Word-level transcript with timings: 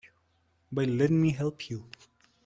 By 0.71 0.85
letting 0.85 1.21
me 1.21 1.29
help 1.29 1.69
you. 1.69 1.85